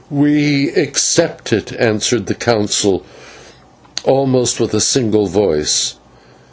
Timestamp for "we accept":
0.09-1.53